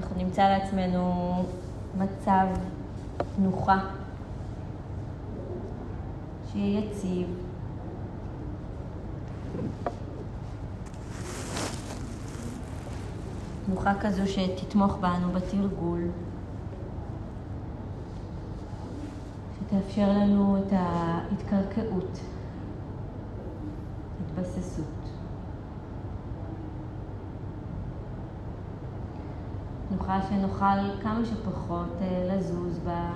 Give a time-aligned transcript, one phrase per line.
[0.00, 1.44] אנחנו נמצא לעצמנו
[1.98, 2.46] מצב
[3.36, 3.78] תנוחה,
[6.52, 7.28] שיהיה יציב.
[13.66, 16.08] תנוחה כזו שתתמוך בנו בתרגול,
[19.58, 22.20] שתאפשר לנו את ההתקרקעות,
[24.20, 24.99] התבססות.
[30.00, 33.12] תנוחה שנוכל כמה שפחות אה, לזוז בה.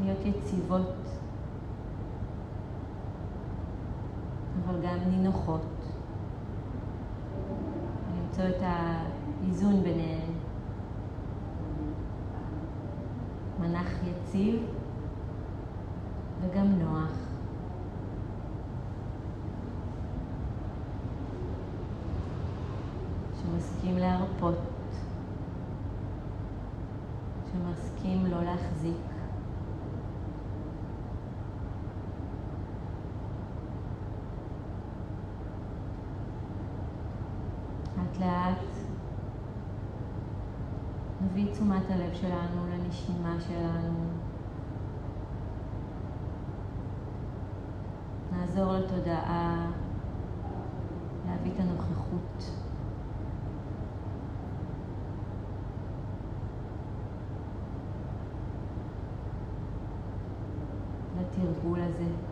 [0.00, 0.94] להיות יציבות,
[4.64, 5.66] אבל גם נינוחות.
[8.16, 10.30] למצוא את האיזון ביניהן.
[13.60, 14.62] מנח יציב
[16.40, 17.30] וגם נוח.
[23.42, 24.58] שמסכים להרפות,
[27.52, 28.96] שמסכים לא להחזיק.
[37.96, 38.64] לאט לאט
[41.20, 44.04] נביא תשומת הלב שלנו לנשימה שלנו.
[48.32, 49.70] נעזור לתודעה
[51.26, 52.69] להביא את הנוכחות.
[62.00, 62.30] הזה.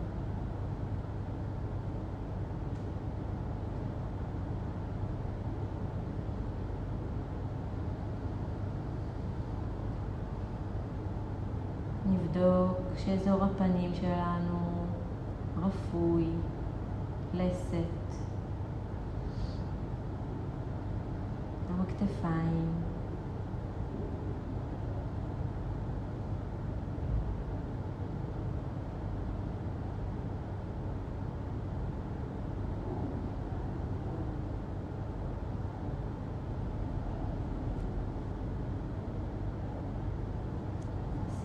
[12.05, 14.85] נבדוק שאזור הפנים שלנו
[15.57, 16.27] רפוי,
[17.33, 18.15] לסת,
[21.69, 22.88] גם הכתפיים.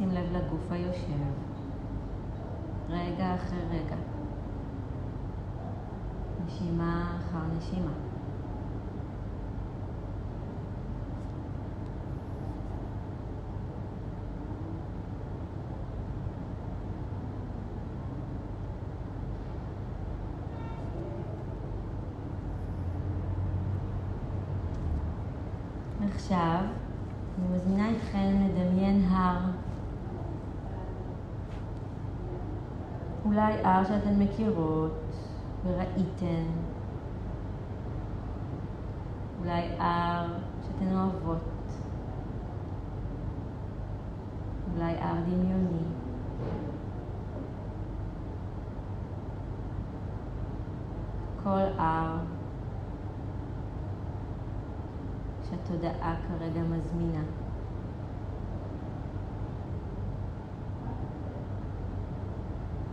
[0.04, 1.32] שים לב לגוף היושב,
[2.88, 3.96] רגע אחרי רגע,
[6.46, 7.92] נשימה אחר נשימה.
[26.14, 26.60] עכשיו
[27.38, 29.38] אני מזמינה אתכם לדמיין הר
[33.74, 34.92] הר שאתן מכירות
[35.64, 36.46] וראיתן,
[39.40, 40.26] אולי הר
[40.62, 41.38] שאתן אוהבות,
[44.74, 45.84] אולי הר דמיוני.
[51.44, 52.16] כל הר
[55.50, 57.22] שהתודעה כרגע מזמינה.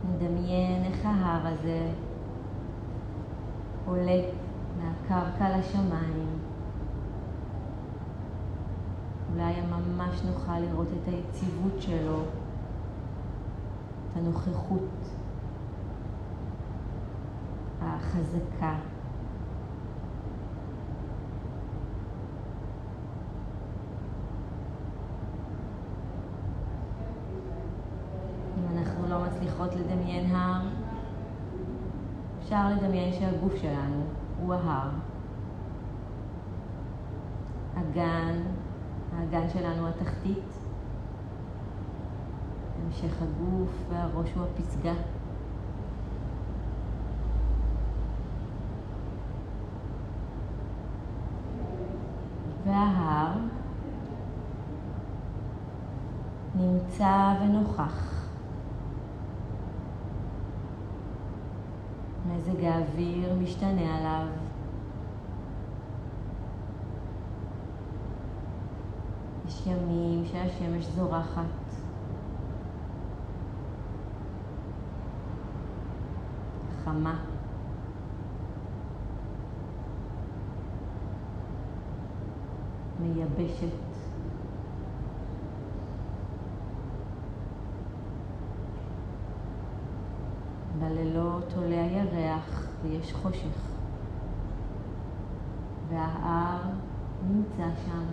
[0.10, 1.92] נדמיין איך ההר הזה
[3.86, 4.22] עולה
[4.78, 6.40] מהקרקע לשמיים.
[9.34, 12.20] אולי ממש נוכל לראות את היציבות שלו,
[14.12, 14.90] את הנוכחות
[17.82, 18.76] החזקה.
[28.58, 30.81] אם אנחנו לא מצליחות לדמיין הר,
[32.52, 34.04] אפשר לדמיין שהגוף שלנו
[34.42, 34.90] הוא ההר.
[37.76, 38.42] הגן,
[39.16, 40.60] האגן שלנו התחתית,
[42.86, 44.94] המשך הגוף והראש הוא הפסגה.
[52.66, 53.34] וההר
[56.56, 58.21] נמצא ונוכח.
[62.42, 64.28] מזג האוויר משתנה עליו.
[69.48, 71.44] יש ימים שהשמש זורחת.
[76.84, 77.20] חמה.
[83.00, 83.91] מייבשת.
[90.82, 93.72] בלילות עולה הירח ויש חושך.
[95.90, 96.62] וההר
[97.28, 98.04] נמצא שם,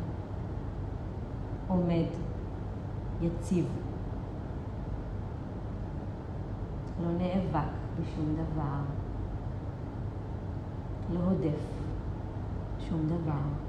[1.68, 2.06] עומד,
[3.20, 3.66] יציב.
[7.02, 7.70] לא נאבק
[8.00, 8.80] בשום דבר,
[11.12, 11.60] לא הודף
[12.88, 13.67] שום דבר.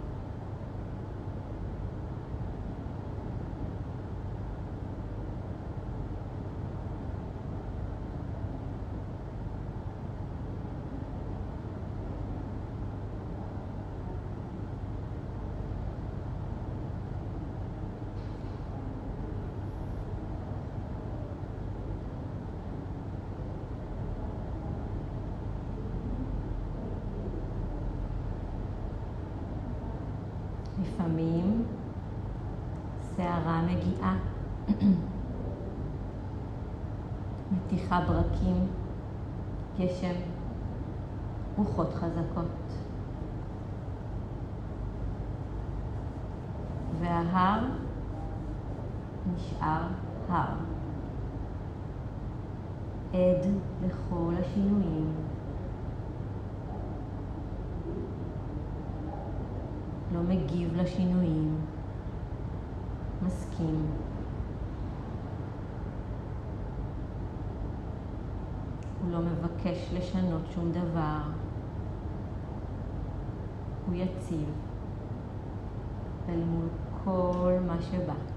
[30.99, 31.63] לפעמים
[33.15, 34.17] שערה מגיעה,
[37.51, 38.67] מתיחה ברקים,
[39.79, 40.15] גשם,
[41.57, 42.73] רוחות חזקות.
[46.99, 47.63] וההר
[49.35, 49.81] נשאר
[50.29, 50.53] הר.
[53.13, 53.45] עד
[53.85, 55.13] לכל השינויים.
[60.13, 61.55] לא מגיב לשינויים,
[63.21, 63.85] מסכים.
[69.01, 71.21] הוא לא מבקש לשנות שום דבר.
[73.87, 74.49] הוא יציב
[76.29, 76.67] אל מול
[77.03, 78.28] כל מה שבא.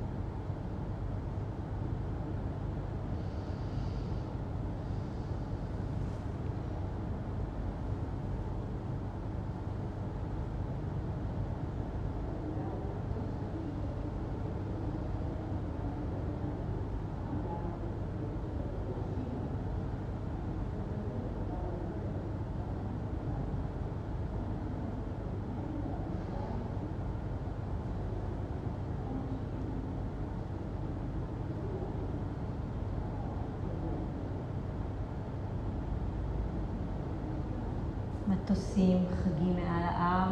[38.73, 40.29] מטוסים חגים מעל ההר,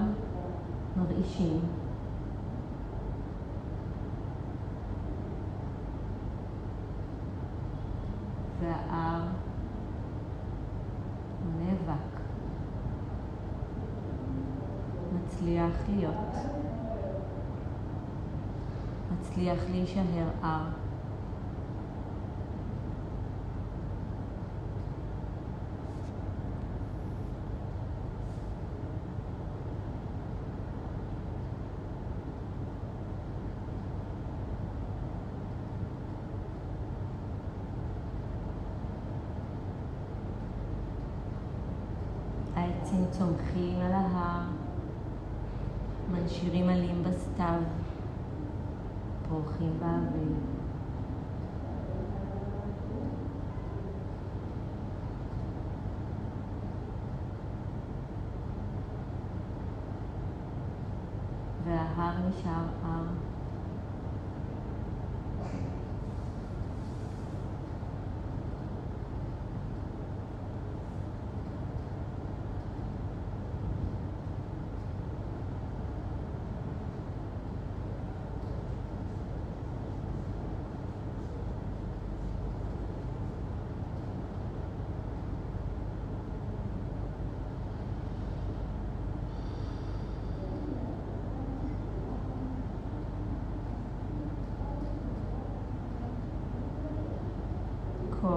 [0.97, 1.61] מרעישים.
[8.61, 9.23] וההר
[11.59, 12.21] נאבק,
[15.15, 16.35] מצליח להיות,
[19.13, 20.90] מצליח להישאר הר.
[46.13, 47.61] מנשירים עלים בסתיו,
[49.29, 50.37] פורחים באוויר.
[61.65, 63.00] וההר נשאר הר.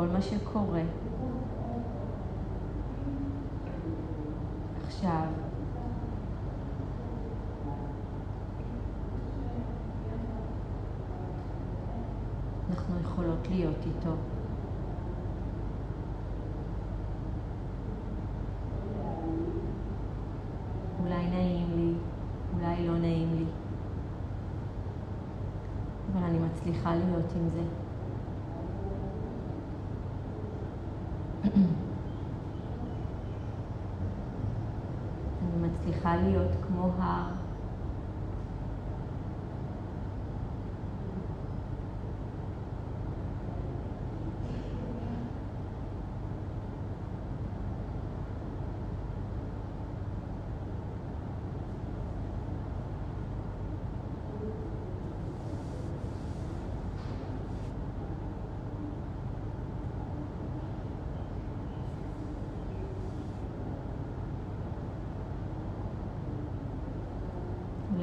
[0.04, 0.82] כל מה שקורה
[4.88, 5.28] עכשיו
[12.70, 14.14] אנחנו יכולות להיות איתו.
[21.00, 21.94] אולי נעים לי,
[22.54, 23.46] אולי לא נעים לי,
[26.14, 27.83] אבל אני מצליחה להיות עם זה.
[31.44, 31.62] אני
[35.62, 37.43] מצליחה להיות כמו הר.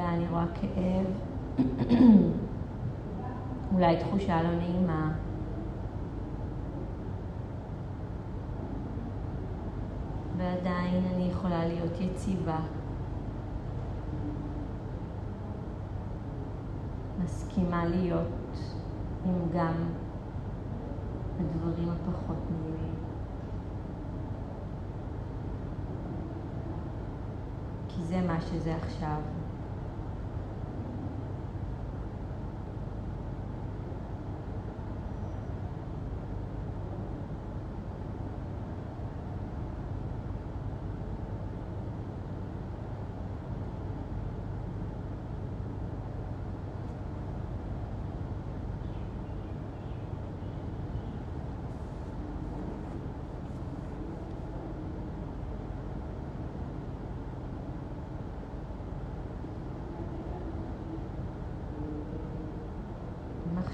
[0.09, 1.07] אני רואה כאב,
[3.75, 5.13] אולי תחושה לא נעימה.
[10.37, 12.59] ועדיין אני יכולה להיות יציבה.
[17.25, 18.59] מסכימה להיות
[19.25, 19.75] עם גם
[21.41, 22.95] הדברים הפחות נעימים.
[27.89, 29.40] כי זה מה שזה עכשיו.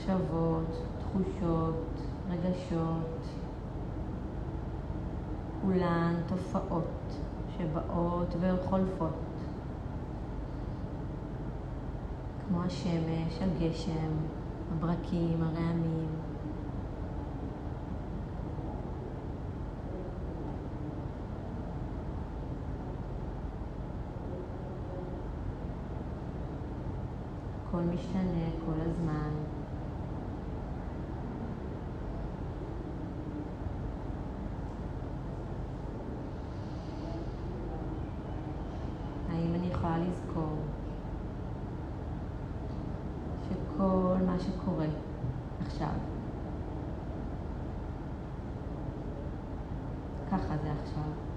[0.06, 1.84] מחשבות, תחושות,
[2.30, 3.26] רגשות,
[5.62, 7.18] כולן תופעות
[7.58, 9.10] שבאות וחולפות,
[12.48, 14.12] כמו השמש, הגשם,
[14.72, 16.08] הברקים, הרעמים.
[27.68, 29.30] הכל משתנה כל הזמן.
[39.36, 40.56] האם אני יכולה לזכור
[43.76, 44.86] שכל מה שקורה
[45.66, 45.88] עכשיו,
[50.30, 51.35] ככה זה עכשיו.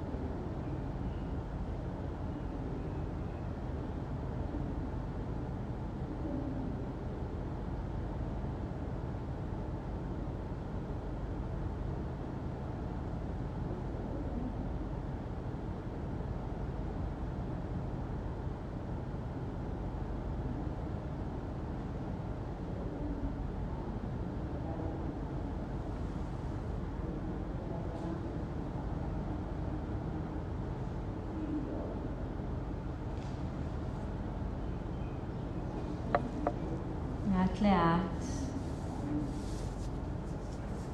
[37.62, 38.26] לאט לאט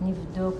[0.01, 0.55] נבדוק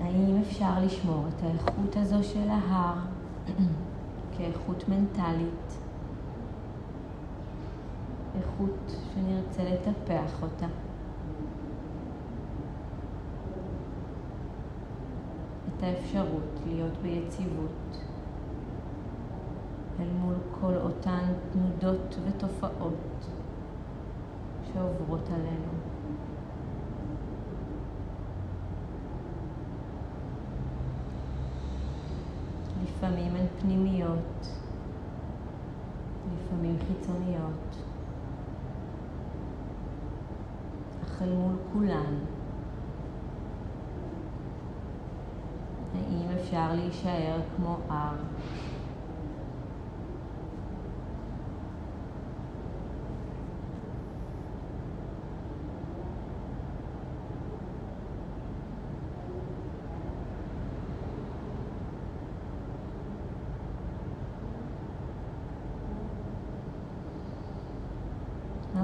[0.00, 2.94] האם אפשר לשמור את האיכות הזו של ההר
[4.36, 5.78] כאיכות מנטלית,
[8.38, 10.66] איכות שנרצה לטפח אותה.
[15.68, 17.98] את האפשרות להיות ביציבות.
[20.00, 23.26] אל מול כל אותן תנודות ותופעות
[24.72, 25.72] שעוברות עלינו.
[32.82, 34.48] לפעמים הן פנימיות,
[36.34, 37.76] לפעמים חיצוניות,
[41.04, 42.14] אך אל מול כולן,
[45.94, 48.16] האם אפשר להישאר כמו הר?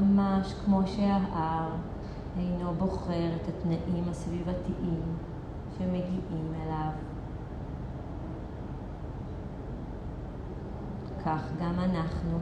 [0.03, 1.69] ממש כמו שההר
[2.37, 5.03] אינו בוחר את התנאים הסביבתיים
[5.79, 6.91] שמגיעים אליו.
[11.25, 12.39] כך גם אנחנו.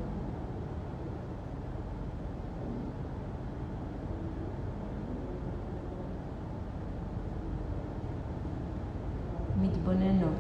[9.61, 10.35] מתבוננות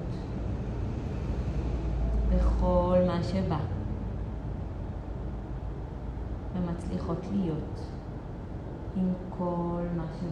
[2.29, 3.59] בכל מה שבא.
[6.71, 7.81] ומצליחות להיות
[8.97, 10.31] עם כל מה שהוא.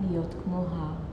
[0.00, 1.07] להיות כמו הר.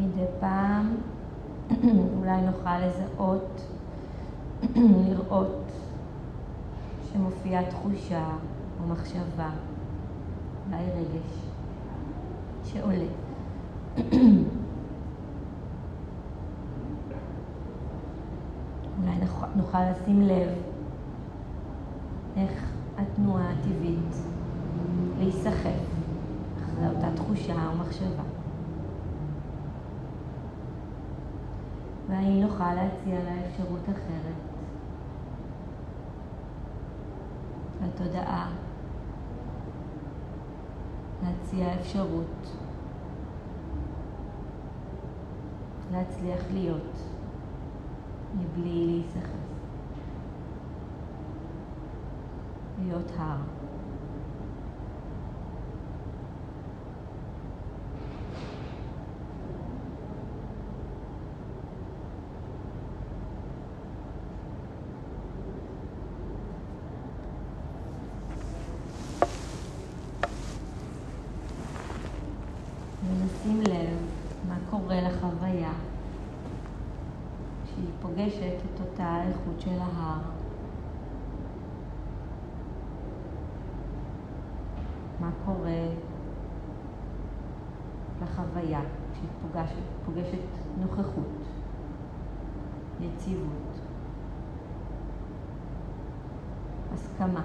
[0.00, 0.96] מדי פעם
[2.18, 3.62] אולי נוכל לזהות,
[5.08, 5.72] לראות
[7.12, 8.24] שמופיעה תחושה
[8.82, 9.50] או מחשבה,
[10.66, 11.44] אולי רגש
[12.64, 13.06] שעולה.
[19.02, 19.14] אולי
[19.56, 20.48] נוכל לשים לב
[22.36, 24.14] איך התנועה הטבעית
[25.18, 25.80] להיסחף
[26.64, 28.39] אחרי אותה תחושה או מחשבה.
[32.10, 34.34] והאם נוכל להציע לה אפשרות אחרת
[37.84, 38.50] לתודעה
[41.22, 42.56] להציע אפשרות
[45.92, 46.98] להצליח להיות
[48.38, 49.30] מבלי להיסחף.
[52.82, 53.36] להיות הר.
[73.08, 73.96] ונשים לב
[75.00, 75.72] מה קורה לחוויה
[77.64, 80.20] כשהיא פוגשת את אותה איכות של ההר.
[85.20, 85.86] מה קורה
[88.22, 88.80] לחוויה
[89.12, 89.74] כשהיא פוגשת,
[90.06, 91.44] פוגשת נוכחות,
[93.00, 93.80] יציבות,
[96.94, 97.42] הסכמה.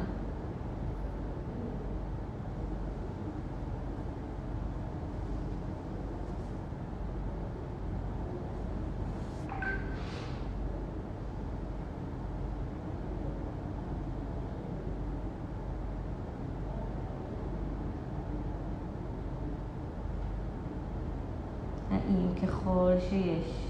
[21.92, 22.28] האם
[22.66, 23.68] ככל שיש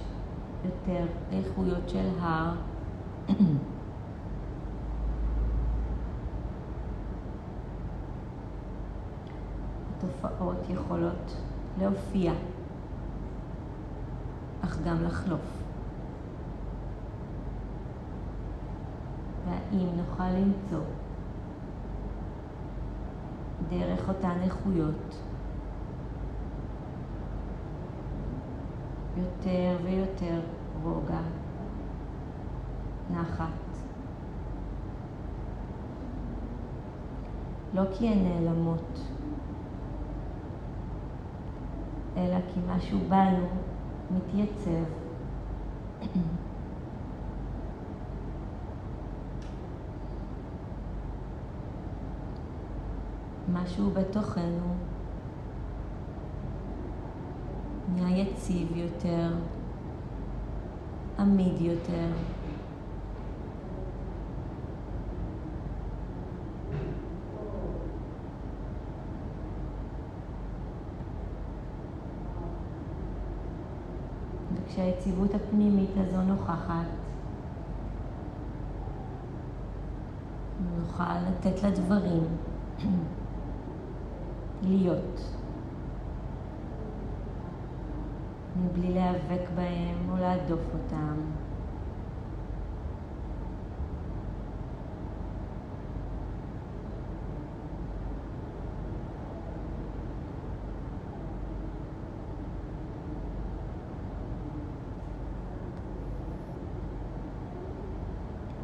[0.66, 2.54] יותר איכויות של הר,
[9.98, 11.36] התופעות יכולות
[11.80, 12.34] להופיע,
[14.62, 15.62] אך גם לחלוף.
[19.46, 20.84] והאם נוכל למצוא
[23.70, 25.16] דרך אותן איכויות
[29.18, 30.40] יותר ויותר
[30.84, 31.22] רוגע,
[33.12, 33.50] נחת.
[37.74, 39.00] לא כי הן נעלמות,
[42.18, 43.48] אלא כי משהו בנו
[44.12, 44.86] מתייצב.
[53.54, 54.76] משהו בתוכנו
[57.96, 59.34] נהיה יציב יותר,
[61.20, 62.08] עמיד יותר.
[74.54, 76.86] וכשהיציבות הפנימית הזו נוכחת,
[80.80, 82.24] נוכל לתת לדברים
[84.68, 85.45] להיות.
[88.66, 91.22] מבלי להיאבק בהם או להדוף אותם.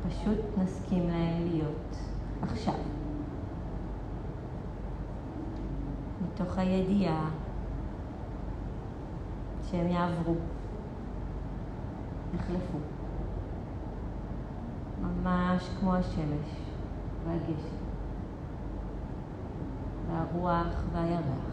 [0.08, 1.98] פשוט נסכים להם להיות
[2.42, 2.74] עכשיו.
[6.24, 7.30] מתוך הידיעה
[9.72, 10.36] שהם יעברו,
[12.36, 12.78] יחלפו.
[15.02, 16.50] ממש כמו השמש
[17.26, 17.76] והגשם,
[20.08, 21.51] והרוח והירח.